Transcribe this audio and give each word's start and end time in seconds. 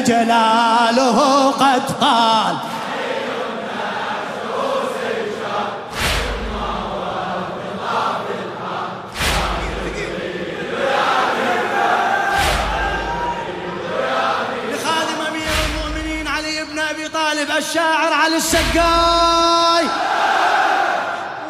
جل 0.00 0.04
جلاله 0.04 1.50
قد 1.50 1.82
قال. 2.00 2.56
لخادم 14.72 15.20
أمير 15.28 15.48
المؤمنين 15.66 16.28
علي 16.28 16.64
بن 16.64 16.78
أبي 16.78 17.08
طالب 17.08 17.50
الشاعر 17.58 18.12
علي 18.12 18.36
السقاي. 18.36 19.86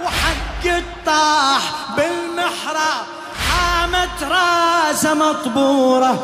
وحق 0.04 0.64
الطاح 0.66 1.62
بالمحراب 1.96 3.06
حامت 3.48 4.22
راسه 4.22 5.14
مطبورة. 5.14 6.18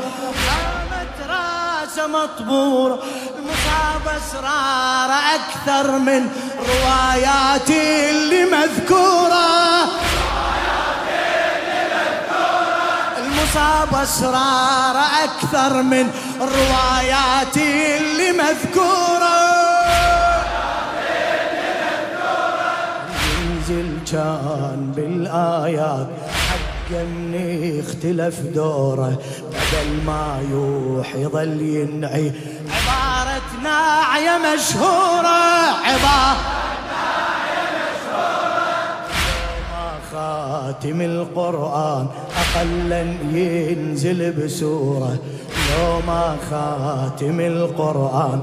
راسه 2.03 2.07
مطبوره 2.07 2.99
المصاب 3.39 4.17
أسرار 4.17 5.11
أكثر 5.35 5.99
من 5.99 6.29
رواياتي 6.59 8.11
اللي 8.11 8.45
مذكورة. 8.45 9.85
المصاب 13.19 13.95
أسرار 14.03 15.05
أكثر 15.25 15.83
من 15.83 16.11
رواياتي 16.41 17.97
اللي 17.97 18.33
مذكورة. 18.33 19.43
ينزل 23.41 23.99
كان 24.13 24.93
بالآيات 24.97 26.32
حقا 26.93 27.81
اختلف 27.81 28.41
دوره 28.55 29.19
بدل 29.49 30.07
ما 30.07 30.43
يوحي 30.51 31.27
ظل 31.27 31.61
ينعي. 31.61 32.33
عبارة 32.71 33.43
ناعية 33.63 34.39
مشهورة 34.39 35.39
عبارة 35.85 36.37
خاتم 40.13 41.01
القرآن 41.01 42.07
أقلا 42.43 43.03
ينزل 43.33 44.33
بسورة. 44.33 45.17
لو 45.71 46.01
ما 46.07 46.37
خاتم 46.51 47.41
القرآن 47.41 48.41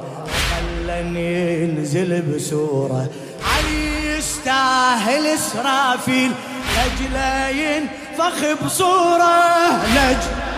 أقلا 0.51 0.99
ينزل 0.99 2.21
بسورة. 2.21 3.07
علي 3.49 4.17
يستاهل 4.17 5.25
إسرافيل 5.25 6.31
لجلا 6.79 7.49
ينفخ 7.49 8.65
بصورة 8.65 9.67
لجلا 9.95 10.49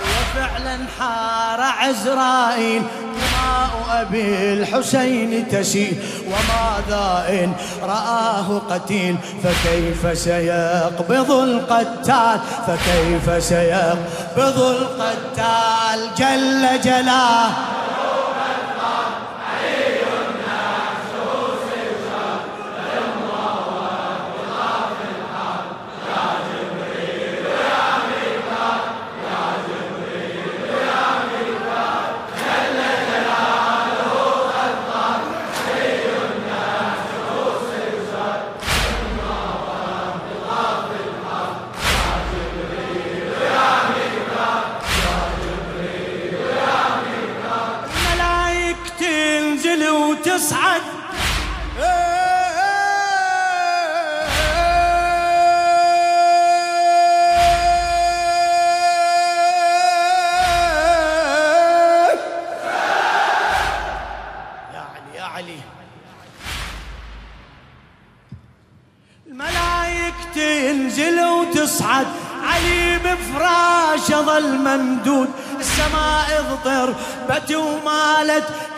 وفعلا 0.00 0.78
حار 0.98 1.60
عزرائيل 1.60 2.82
دماء 3.14 3.70
أبي 4.00 4.52
الحسين 4.52 5.48
تسيل. 5.48 5.96
وماذا 6.26 7.26
إن 7.28 7.52
رآه 7.82 8.62
قتيل 8.70 9.16
فكيف 9.42 10.18
سيقبض 10.18 11.30
القتال؟ 11.30 12.40
فكيف 12.66 13.44
سيقبض 13.44 14.58
القتال؟ 14.58 16.00
جل 16.18 16.80
جلاله. 16.80 17.79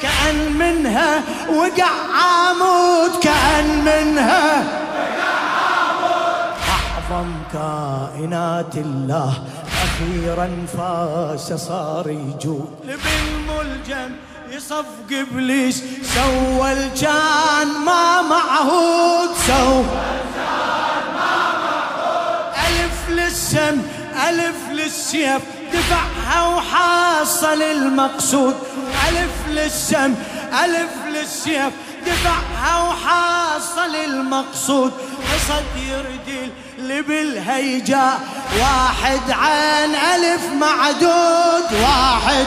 كأن 0.03 0.53
منها 0.53 1.23
وقع 1.49 1.91
عمود 2.23 3.11
كأن 3.23 3.85
منها 3.85 4.65
أعظم 6.69 7.29
كائنات 7.53 8.75
الله. 8.77 9.33
أخيرا 9.85 10.67
فاس 10.77 11.53
صار 11.53 12.09
يجود 12.09 12.71
بالملجم 12.87 14.17
يصفق 14.51 15.11
ابليس 15.13 15.85
سوى 16.15 16.73
الجان 16.73 17.69
ما 17.87 18.23
معهود. 18.23 19.31
سوى 19.47 19.85
ألف 22.67 22.99
للسم 23.09 23.83
ألف 24.29 24.57
للسيف. 24.71 25.43
دفعها 25.73 26.47
وحاصل 26.47 27.63
المقصود. 27.63 28.55
ألف 29.13 29.49
للسم 29.49 30.15
ألف 30.65 30.91
للسيف 31.09 31.73
دفعها 32.07 32.89
وحاصل 32.89 33.97
المقصود. 34.05 34.93
قصد 35.33 35.65
يردل 35.77 36.51
اللي 36.79 37.03
واحد 38.61 39.31
عن 39.31 39.95
ألف 39.95 40.53
معدود. 40.53 41.81
واحد 41.83 42.47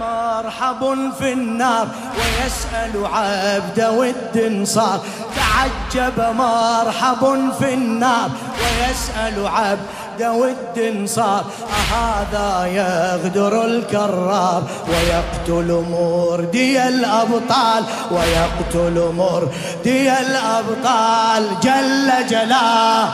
مرحب 0.00 1.12
في 1.18 1.32
النار 1.32 1.88
ويسأل 2.18 3.06
عبد 3.12 3.80
ود 3.80 4.64
صار 4.66 5.00
تعجب 5.36 6.34
مرحب 6.36 7.52
في 7.58 7.74
النار 7.74 8.30
ويسأل 8.60 9.46
عبد 9.46 9.86
ود 10.22 11.02
صار 11.06 11.44
أهذا 11.70 12.66
يغدر 12.66 13.64
الكرار 13.64 14.62
ويقتل 14.88 15.84
مردي 15.90 16.88
الأبطال 16.88 17.84
ويقتل 18.10 19.12
مردي 19.16 20.12
الأبطال 20.12 21.60
جل 21.62 22.26
جلاله. 22.30 23.08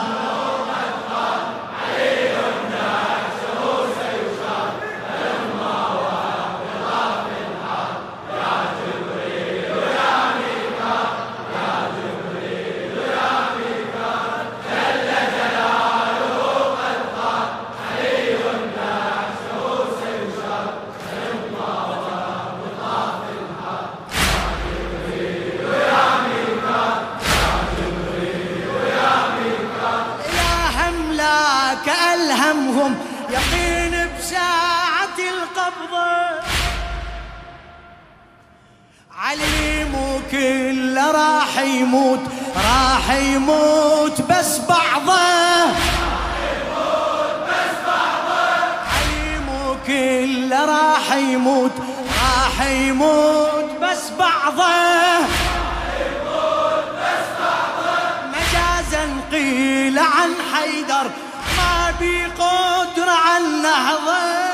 قيل 59.32 59.98
عن 59.98 60.30
حيدر 60.54 61.10
ما 61.56 61.94
بي 62.00 62.24
قدرة 62.24 63.10
على 63.10 63.44
النهضة 63.44 64.52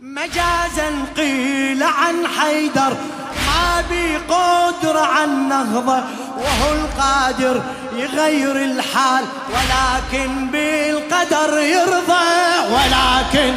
مجازا 0.00 1.04
قيل 1.16 1.82
عن 1.82 2.26
حيدر 2.26 2.96
ما 3.46 3.84
بي 3.90 4.16
قدرة 4.16 5.00
على 5.00 5.24
النهضة 5.24 6.04
وهو 6.36 6.72
القادر 6.72 7.62
يغير 7.92 8.56
الحال 8.56 9.24
ولكن 9.48 10.50
بالقدر 11.14 11.58
يرضى 11.58 12.24
ولكن 12.74 13.54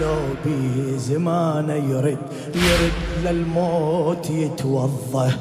لو 0.00 0.20
بزمانه 0.44 1.74
يرد 1.74 2.18
يرد 2.54 2.92
للموت 3.24 4.30
يتوضى. 4.30 5.32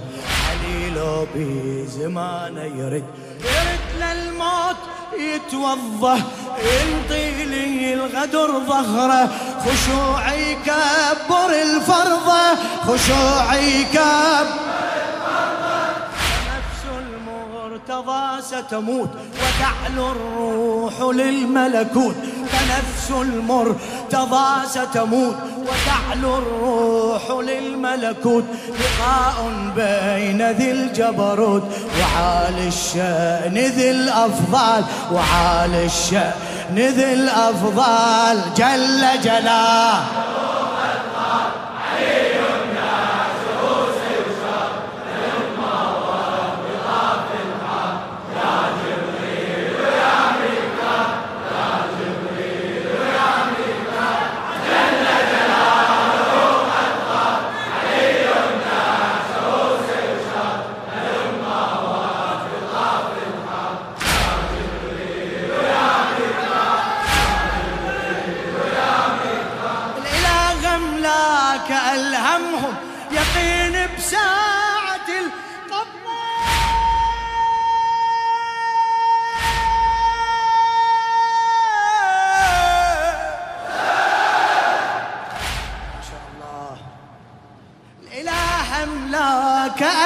علي 0.48 0.90
لو 0.96 1.28
بزمانه 1.36 2.62
يرد 2.62 3.04
يرد 3.44 3.88
للموت 4.00 4.76
يتوضى. 5.20 6.22
ينطي 6.60 7.46
لي 7.46 7.94
الغدر 7.94 8.60
ظهره 8.68 9.30
خشوع 9.60 10.34
يكبر 10.34 11.50
الفرضة 11.62 12.56
خشوع 12.88 13.56
يكبر 13.56 14.46
المرتضى 17.90 18.42
ستموت 18.42 19.10
وتعلو 19.34 20.12
الروح 20.12 21.02
للملكوت 21.02 22.16
فنفس 22.52 23.12
المرتضى 23.12 24.68
ستموت 24.70 25.36
وتعلو 25.68 26.38
الروح 26.38 27.32
للملكوت 27.32 28.44
لقاء 28.70 29.52
بين 29.76 30.52
ذي 30.52 30.72
الجبروت 30.72 31.64
وعالي 32.00 32.68
الشأن 32.68 33.54
ذي 33.54 33.92
الأفضال 33.92 34.84
وعالي 35.12 35.86
الشأن 35.86 36.76
ذي 36.76 37.14
الأفضال 37.14 38.42
جل 38.58 39.22
جلاله. 39.24 40.06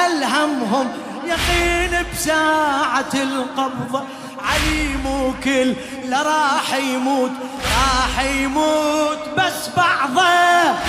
ألهمهم 0.06 0.92
يقين 1.24 2.06
بساعة 2.12 3.12
القبضة. 3.14 4.04
علي 4.44 4.96
مو 5.04 5.32
كل 5.44 5.74
لا 6.08 6.22
راح 6.22 6.74
يموت 6.74 7.30
راح 7.64 8.24
يموت 8.24 9.18
بس 9.38 9.68
بعضه. 9.76 10.22
راح 10.22 10.82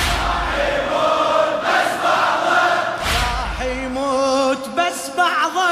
يموت 0.63 1.55
بس 1.65 1.91
بعضه. 2.03 2.59
راح 3.19 3.61
يموت 3.61 4.69
بس 4.69 4.99
بعضه 5.17 5.69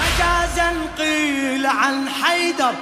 مجازا 0.00 0.72
قيل 0.98 1.66
عن 1.66 2.08
حيدر 2.08 2.74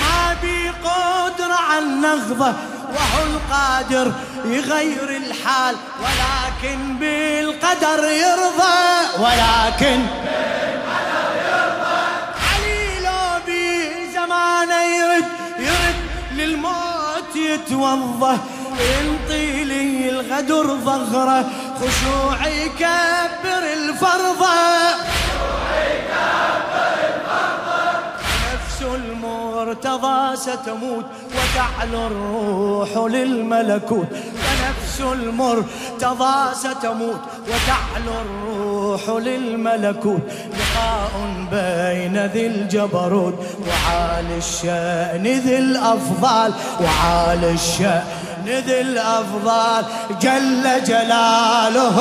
ما 0.00 0.36
بي 0.42 0.68
قدرة 0.68 1.58
عن 1.70 2.00
نغضه 2.00 2.54
وهو 2.94 3.22
القادر 3.26 4.12
يغير 4.44 5.16
الحال 5.16 5.76
ولكن 6.00 6.96
بالقدر 6.96 8.04
يرضى 8.04 8.78
ولكن 9.18 10.00
بالقدر 10.24 11.32
يرضى 11.46 12.00
علي 12.46 13.00
لو 13.00 13.40
بزمانه 13.46 14.82
يرد 14.82 15.24
يرد 15.58 15.96
للموت 16.32 17.36
يتوضى 17.36 18.38
ينطي 18.80 19.64
لي 19.64 20.08
الغدر 20.10 20.66
ظهره 20.76 21.50
خشوع 21.80 22.46
يكبر 22.46 23.72
الفرضه 23.72 24.60
المرتضى 29.62 30.36
ستموت 30.36 31.04
وتعلو 31.36 32.06
الروح 32.06 32.96
للملكوت 32.96 34.06
فنفس 34.10 35.00
المرتضى 35.00 36.54
ستموت 36.54 37.20
وتعلو 37.48 38.20
الروح 38.22 39.08
للملكوت 39.08 40.20
لقاء 40.50 41.10
بين 41.50 42.26
ذي 42.26 42.46
الجبروت 42.46 43.34
وعالي 43.68 44.38
الشأن 44.38 45.22
ذي 45.22 45.58
الأفضال 45.58 46.52
وعالي 46.80 47.50
الشأن 47.50 48.02
ذي 48.46 48.80
الأفضال 48.80 49.84
جل 50.20 50.84
جلاله. 50.84 51.96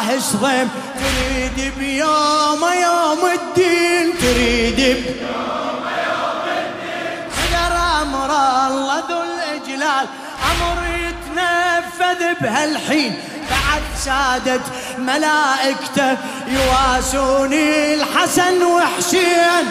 هواه 0.00 0.18
صغيم 0.18 0.70
تريد 1.00 1.72
بيوم 1.78 2.62
يوم 2.82 3.26
الدين 3.26 4.18
تريد 4.18 4.76
بيوم 4.76 5.84
يوم 6.06 6.44
الدين. 6.46 7.28
قدر 7.36 7.76
أمر 8.02 8.30
الله 8.66 9.02
ذو 9.10 9.22
الإجلال. 9.22 10.06
أمر 10.50 10.76
يتنفذ 10.96 12.20
بهالحين. 12.40 13.12
بعد 13.50 13.82
سادت 14.04 14.62
ملائكته 14.98 16.16
يواسوني 16.46 17.94
الحسن 17.94 18.62
وحسين. 18.62 19.66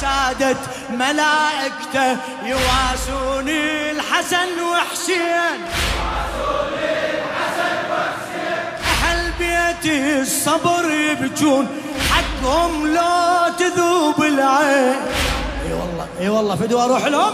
سادت 0.00 0.58
ملائكته 0.90 2.16
يواسوني 2.42 3.90
الحسن 3.90 4.60
وحسين. 4.72 5.58
الصبر 9.86 10.90
يبجون 10.90 11.68
حقهم 12.10 12.86
لو 12.86 13.52
تذوب 13.58 14.22
العين. 14.22 14.96
إي 15.66 15.72
والله 15.72 16.06
إي 16.20 16.28
والله 16.28 16.56
فدوا 16.56 16.84
أروح 16.84 17.06
لهم. 17.06 17.32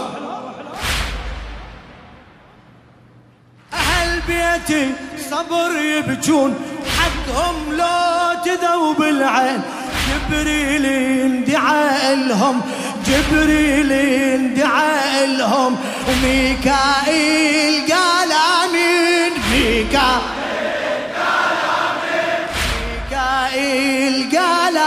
أهل 3.73 4.21
بيتي 4.27 4.91
صبر 5.31 5.71
يبجون 5.81 6.55
حقهم 6.99 7.55
لو 7.73 8.43
تذوب 8.45 9.01
العين. 9.01 9.61
جبريل 10.09 10.85
اندعى 10.85 12.15
لهم 12.15 12.61
جبريل 13.07 13.91
اندعى 13.91 15.27
لهم. 15.27 15.77
وميكائيل 16.07 17.93
قال 17.93 18.31
آمين 18.31 19.31
ميكائيل 19.51 20.18
ميكائيل 23.69 24.37
قال 24.37 24.77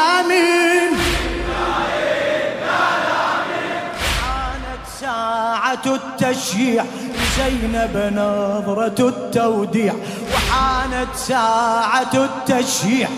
كانت 4.21 4.85
ساعة 5.01 5.83
التشييع 5.87 6.85
لزينب 7.15 8.13
نظرة 8.13 9.09
التوديع. 9.09 9.95
وحانت 10.35 11.15
ساعة 11.15 12.15
التشييع 12.15 13.09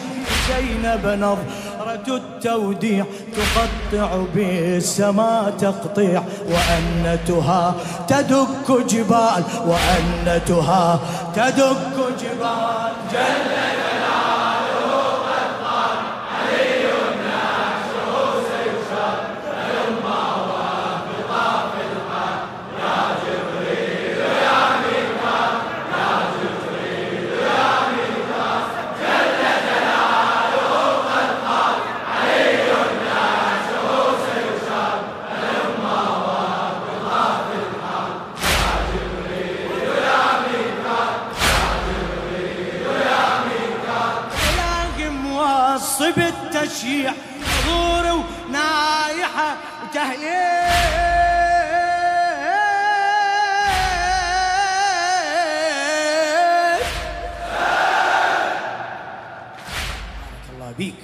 زينب 0.48 1.06
نظرة 1.06 2.16
التوديع. 2.16 3.04
تقطع 3.36 4.24
بالسماء 4.34 5.54
تقطيع 5.60 6.22
وأنتها 6.48 7.74
تدك 8.08 8.68
جبال 8.88 9.44
وأنتها 9.66 11.00
تدك 11.36 11.96
جبال. 12.20 12.92
جل 13.12 13.83
وتهليل 49.84 50.64
الله 60.52 60.72
بيك 60.78 60.94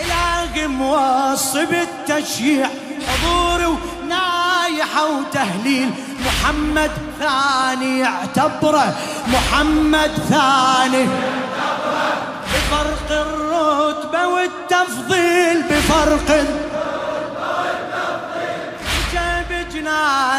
إلهي 0.00 0.66
موصي 0.66 1.66
بالتشييع 1.66 2.68
حضور 3.08 3.60
ونايحة 4.02 5.06
وتهليل. 5.06 5.90
محمد 6.26 6.90
ثاني 7.20 8.04
اعتبره. 8.04 8.94
محمد 9.26 10.10
ثاني 10.30 11.08
بفرق 12.52 13.10
الرتبة 13.10 14.26
والتفضيل 14.26 15.62
بفرق 15.62 16.28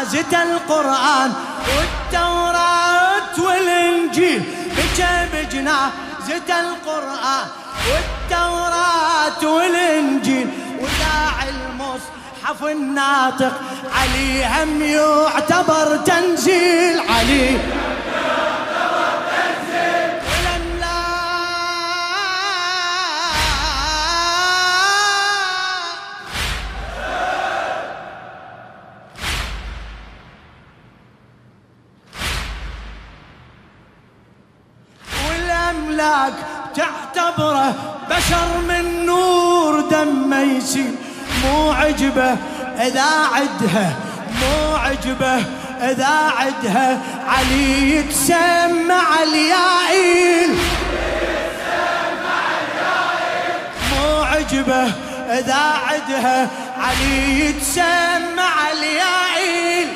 جنازة 0.04 0.42
القرآن 0.42 1.32
والتوراة 1.76 3.36
والإنجيل. 3.38 4.42
بجاب 4.76 5.48
جنازة 5.52 6.60
القرآن 6.60 7.46
والتوراة 7.88 9.54
والإنجيل. 9.56 10.48
وداعي 10.80 11.50
المصحف 11.50 12.64
الناطق. 12.64 13.52
علي 13.94 14.46
هم 14.46 14.82
يعتبر 14.82 15.96
تنزيل. 15.96 17.00
علي 17.10 17.58
إذا 42.86 43.10
عدها 43.34 43.96
مو 44.40 44.76
عجبه 44.76 45.44
إذا 45.80 46.32
عدها 46.38 46.98
علي 47.28 47.96
يتسمع 47.96 49.22
اليائل. 49.22 50.50
مو 53.92 54.22
عجبه 54.22 54.92
إذا 55.38 55.62
عدها 55.88 56.48
علي 56.78 57.40
يتسمع 57.40 58.70
اليائل. 58.72 59.88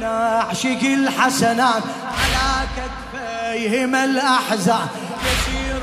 نعشق 0.00 0.82
الحسنات 0.82 1.82
على 2.18 2.66
كتفيهم 2.76 3.94
الأحزان. 3.94 4.88
يسير 5.24 5.82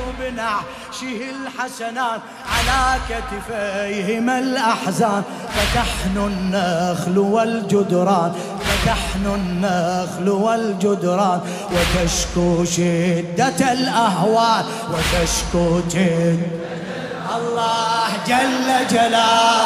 بنعشه 1.02 1.22
الحسنات 1.30 2.22
على 2.46 3.00
كتفيهم 3.10 4.30
الأحزان. 4.30 5.24
فتحن 5.56 6.18
النخل 6.18 7.18
والجدران 7.18 8.34
فتحن 8.62 9.26
النخل 9.26 10.30
والجدران 10.30 11.42
وتشكو 11.72 12.66
شدة 12.66 13.74
الأهوال 13.74 14.66
وتشكو 14.92 15.80
جد 15.90 16.66
الله 17.36 18.08
جل 18.28 18.88
جلاله. 18.92 19.66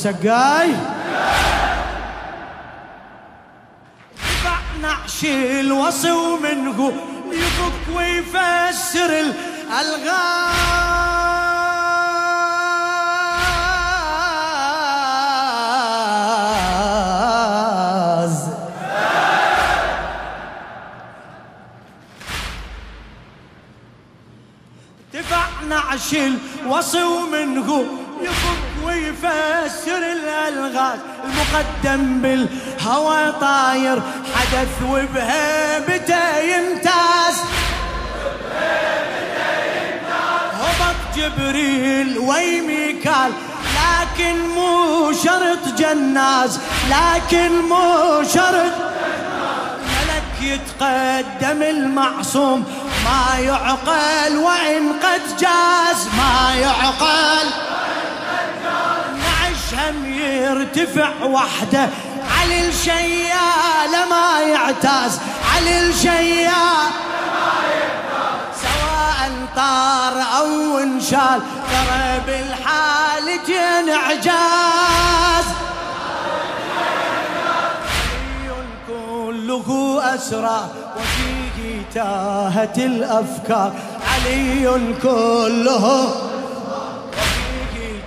السقاي 0.00 0.72
نعش 4.82 5.24
الوصي 5.24 6.10
ومنه 6.10 6.92
يفك 7.32 7.96
ويفسر 7.96 9.10
الألغاز. 9.20 9.40
دفع 25.14 25.46
نعش 25.68 26.14
الوصي 26.14 27.02
ومنه 27.02 27.84
يفك 28.22 28.69
ويفسر 29.10 29.98
الألغاز 29.98 30.98
المقدم 31.24 32.20
بالهوى 32.22 33.32
طاير 33.40 34.02
حدث 34.34 34.82
وبهيبته 34.82 36.38
يمتاز 36.38 37.36
هبط 40.52 41.16
جبريل 41.16 42.18
ويميكال 42.18 43.32
لكن 43.76 44.48
مو 44.48 45.12
شرط 45.12 45.78
جناز 45.78 46.60
لكن 46.90 47.50
مو 47.68 48.22
شرط. 48.34 48.72
ملك 49.82 50.42
يتقدم 50.42 51.62
المعصوم 51.62 52.64
ما 53.04 53.38
يعقل 53.38 54.36
وإن 54.36 54.92
قد 55.02 55.36
جاز. 55.40 56.08
ما 56.18 56.54
يعقل 56.54 57.49
هم 59.90 60.04
يرتفع 60.22 61.24
وحده. 61.24 61.88
علي 62.40 62.68
الشيال 62.68 63.92
ما 64.10 64.40
يعت 64.40 64.84
يغتاز 64.84 65.20
علي 65.54 65.88
الشياب 65.88 66.90
سواء 68.62 69.30
طار 69.56 70.22
أو 70.38 70.78
انشال 70.78 71.40
ترى 71.70 72.20
بالحالتين 72.26 73.94
اعجاز. 73.94 75.44
كله 78.88 80.00
أسرى 80.14 80.68
وفيه 80.96 81.82
تاهت 81.94 82.78
الأفكار. 82.78 83.72
علي 84.12 84.94
كله 85.02 86.14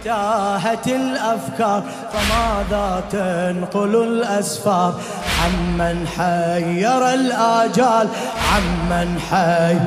تاهت 0.03 0.87
الأفكار 0.87 1.83
فماذا 2.13 3.03
تنقل 3.11 3.95
الأسفار؟ 3.95 4.93
عمن 5.43 6.07
حير 6.07 7.13
الآجال 7.13 8.07
عمن 8.53 9.19
حي 9.31 9.79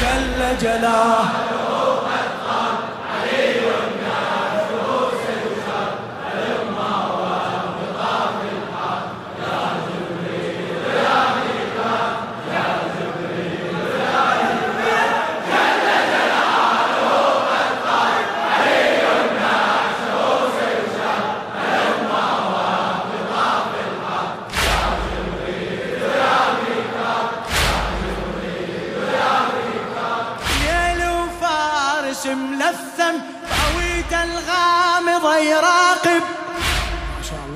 جل 0.00 0.58
جلاله. 0.62 1.28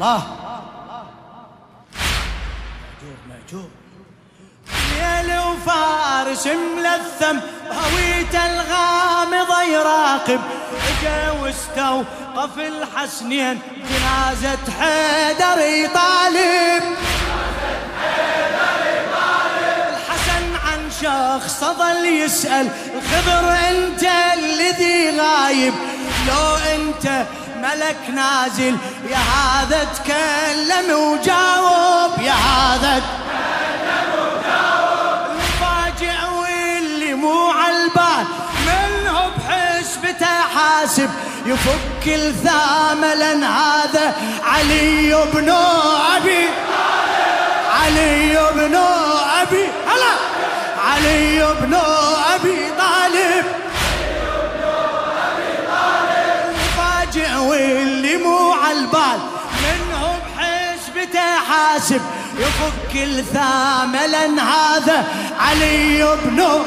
الله. 0.03 0.23
مأجور 2.99 3.17
مأجور. 3.29 3.71
ليل 4.99 5.39
وفارس 5.39 6.47
ملثم 6.47 7.39
هويته 7.71 8.47
الغامضة 8.47 9.63
يراقب 9.63 10.41
إجا 10.89 11.31
واستوقف 11.31 12.59
الحسنين 12.59 13.61
جنازة 13.91 14.59
حيدر 14.81 15.59
يطالب. 15.59 16.85
الحسن 19.89 20.45
عن 20.67 20.91
شخص 21.03 21.65
ظل 21.65 22.07
يسأل 22.07 22.69
الخضر 22.95 23.53
أنت 23.71 24.05
الذي 24.35 25.21
غايب. 25.21 25.75
لو 26.29 26.57
أنت 26.57 27.27
ملك 27.63 28.11
نازل. 28.15 28.77
يا 29.11 29.17
هذا 29.17 29.85
تكلم 29.85 30.99
وجاوب 30.99 32.19
يا 32.21 32.33
هذا 32.33 32.99
تكلم 32.99 34.13
وجاوب 34.19 35.27
المفاجئ 35.31 36.19
واللي 36.41 37.15
مو 37.15 37.51
عالبال 37.51 38.27
منه 38.67 39.31
بحسبته 39.37 40.27
حاسب. 40.55 41.11
يفك 41.47 42.07
الثامة 42.07 43.15
لأن 43.15 43.45
هذا 43.45 44.15
علي 44.45 45.27
بن 45.35 45.51
أبي. 46.17 46.49
علي 47.83 48.39
بن 48.55 48.75
أبي. 49.43 49.65
هلا. 49.65 50.15
علي 50.89 51.55
بن 51.61 51.75
أبي. 52.35 52.73
طالب 52.79 52.92
حاسب 61.83 62.01
يفك 62.39 62.97
الثامة 62.97 64.07
لأن 64.07 64.39
هذا 64.39 65.05
علي 65.39 66.17
بن 66.25 66.37
طالب 66.37 66.63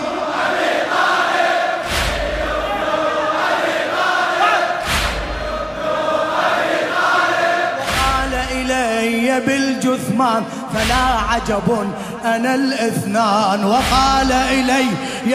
قال 8.01 8.33
إلي 8.51 9.39
بالجثمان 9.39 10.43
فلا 10.73 11.05
عجب 11.29 11.87
أنا 12.25 12.55
الاثنان. 12.55 13.65
وقال 13.65 14.31
إلي 14.31 14.87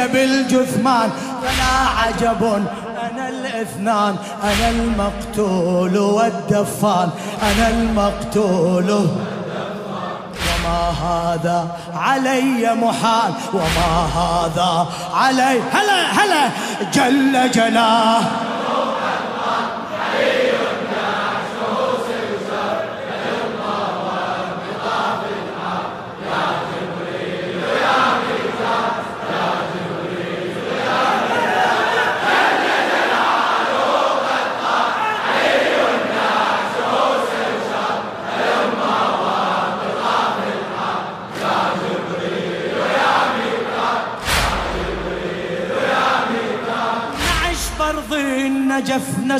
بالجثمان 0.09 1.11
فلا 1.43 1.89
عجب 1.99 2.43
أنا 3.03 3.29
الاثنان. 3.29 4.17
أنا 4.43 4.71
المقتول 4.71 5.99
والدفان 5.99 7.11
أنا 7.43 7.69
المقتول. 7.69 9.09
وما 10.61 10.91
هذا 10.91 11.69
علي 11.97 12.75
محال 12.75 13.33
وما 13.53 14.09
هذا 14.17 14.87
علي 15.15 15.61
هلا 15.73 16.13
هلا 16.13 16.51
جل 16.93 17.51
جلاه 17.51 18.50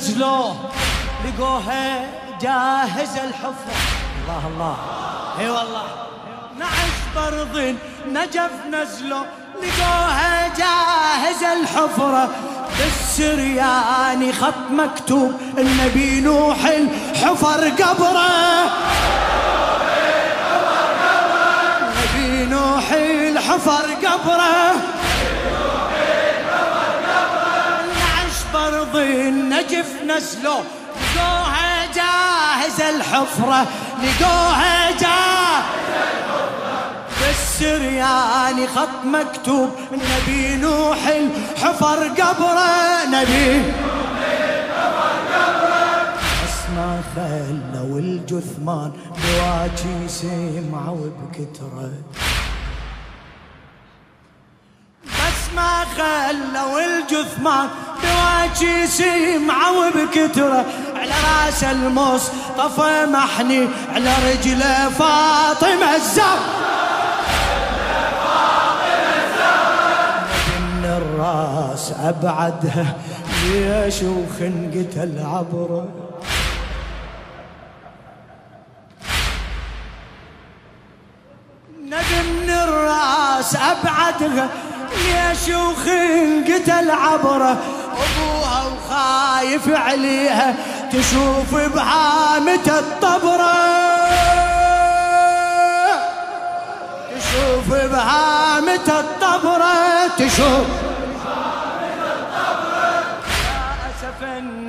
نزلوه 0.01 0.57
لقوها 1.25 2.07
جاهز 2.41 3.17
الحفرة 3.17 3.77
الله 4.23 4.47
الله. 4.47 4.77
إي 5.41 5.51
والله. 5.51 5.83
نعش 6.59 6.97
برض 7.17 7.77
نجف 8.09 8.51
نزلوا 8.73 9.25
لقوها 9.63 10.49
جاهز 10.49 11.43
الحفرة 11.43 12.29
بالسرياني 12.79 14.33
خط 14.33 14.71
مكتوب 14.71 15.41
النبي 15.59 16.21
نوح 16.21 16.65
الحفر 16.65 17.69
قبره. 17.69 18.31
النبي 21.81 22.45
نوح 22.45 22.93
الحفر 22.93 23.87
قبره. 24.07 24.73
أرض 28.91 28.97
النجف 28.97 30.03
نسلو. 30.07 30.55
لقوها 31.17 31.87
جاهز 31.95 32.81
الحفرة 32.81 33.67
لقوها 34.03 34.91
جاهز 34.91 35.87
الحفرة. 35.89 36.81
بالسرياني 37.21 38.67
خط 38.67 39.05
مكتوب 39.05 39.71
نبي 39.93 40.57
نوح 40.57 41.07
الحفر 41.07 42.09
قبره 42.09 43.05
نبي 43.07 43.73
ما 46.77 47.03
خلوا 47.17 47.99
الجثمان 47.99 48.93
بواجي 49.23 50.09
سمعوا 50.09 51.11
بكتره. 51.19 51.91
ما 55.61 55.85
خلوا 55.97 56.81
الجثمان 56.81 57.69
بواجي 58.03 58.87
سمعة 58.87 59.73
وبكترة 59.79 60.65
على 60.97 61.13
راس 61.29 61.65
المصطفى 61.65 63.07
محني 63.07 63.69
على 63.95 64.15
رجله 64.31 64.89
فاطمة 64.89 65.97
الزهر. 65.97 66.39
من 70.49 70.85
الراس 70.85 71.93
أبعدها 72.05 72.97
ليش 73.45 74.03
وخنقة 74.03 75.03
العبرة 75.05 75.89
من 81.81 82.51
الراس 82.51 83.57
أبعدها 83.57 84.49
ليش 84.97 85.51
قتل 86.49 86.91
عبره 86.91 87.57
أبوها 87.91 88.63
وخايف 88.67 89.69
عليها 89.69 90.55
تشوف 90.93 91.55
بهامة 91.55 92.67
الطبرة. 92.67 93.55
تشوف 97.11 97.69
بهامة 97.69 98.89
الطبرة. 98.89 100.09
تشوف 100.19 100.67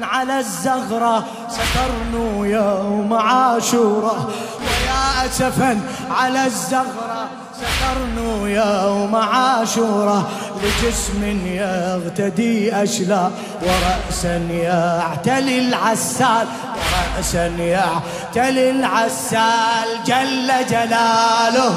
على 0.02 0.40
الزغرة. 0.40 1.26
سترنو 1.50 2.44
يوم 2.44 3.14
عاشورة. 3.14 4.32
ويا 4.60 5.26
أسفا 5.26 5.82
على 6.12 6.46
الزغرة. 6.46 7.30
سترنو 7.62 8.46
يوم 8.46 9.16
عاشورة 9.16 10.30
لجسم 10.64 11.48
يغتدي 11.48 12.84
أشلا 12.84 13.30
ورأسا 13.62 14.36
يعتلي 14.52 15.60
العسال 15.60 16.48
ورأسا 16.76 17.48
يعتلي 17.48 18.70
العسال 18.72 19.88
جل 20.06 20.50
جلاله. 20.70 21.74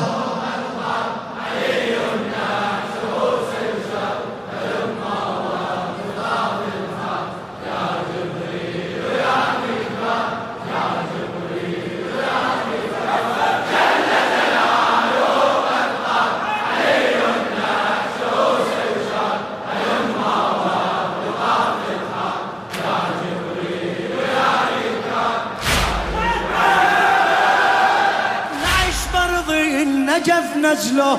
نزلوا 30.85 31.17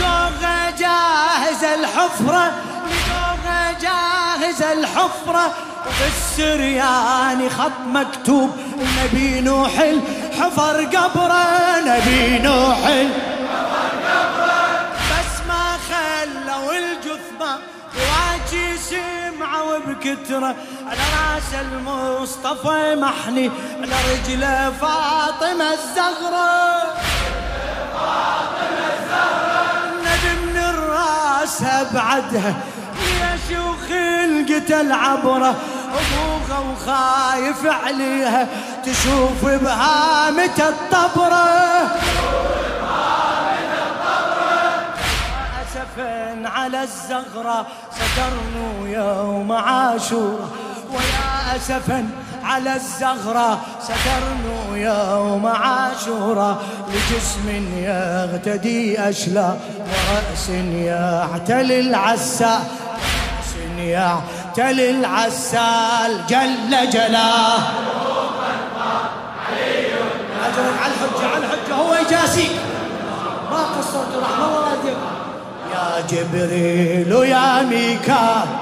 لقوها 0.00 0.70
جاهز 0.70 1.64
الحفرة 1.64 2.52
لقوها 2.86 3.72
جاهز 3.80 4.62
الحفرة. 4.62 5.52
بالسرياني 6.00 7.50
خط 7.50 7.78
مكتوب 7.86 8.56
نبي 9.04 9.40
نوح 9.40 9.70
حفر 10.40 10.84
قبره 10.84 11.80
نبي 11.80 12.38
نوح 12.38 12.78
حفر 12.78 13.90
قبره 14.08 14.88
بس 15.10 15.32
ما 15.48 15.76
خلوا 15.88 16.72
الجثمة. 16.72 17.58
واجي 17.94 18.78
سمعة 18.78 19.62
وبكترة 19.62 20.56
على 20.86 21.04
راس 21.14 21.54
المصطفى 21.60 22.94
محني 22.94 23.50
على 23.82 23.96
رجله 24.12 24.72
فاطمة 24.80 25.72
الزغرة. 25.72 26.82
ندم 30.00 30.46
من 30.46 30.56
الراس 30.56 31.62
بعدها 31.94 32.54
شيوخ 33.48 33.90
القتل 34.24 34.92
عبره 34.92 35.54
ابوها 35.92 36.58
وخايف 36.58 37.66
عليها 37.66 38.46
تشوف 38.84 39.44
بهامة 39.44 40.58
الطبرة 40.58 41.46
أسفا 45.62 46.48
على 46.48 46.82
الزغرة 46.82 47.66
سترنو 47.92 48.86
يوم 48.86 49.52
عاشورة 49.52 50.50
ويا 50.90 51.56
أسفا 51.56 52.08
على 52.44 52.74
الزغرة 52.74 53.60
سترنو 53.82 54.74
يوم 54.74 55.46
عاشورة 55.46 56.60
لجسم 56.88 57.48
يغتدي 57.78 59.08
أشلا 59.08 59.54
ورأس 59.78 60.48
يعتلي 60.74 61.80
العسال 61.80 62.60
رأس 63.38 63.52
يعتلي 63.78 64.90
العسال 64.90 66.26
جل 66.28 66.90
جلاه 66.90 67.58
على 70.82 70.92
الحجة 70.94 71.26
على 71.34 71.44
الحجة 71.44 71.74
هو 71.74 71.94
يجاسيك. 71.94 72.50
ما 73.50 73.58
قصرت 73.58 74.22
رحمة 74.22 74.44
الله 74.46 74.72
يا 75.72 76.06
جبريل 76.10 77.12
يا 77.12 77.62
ميكال 77.62 78.61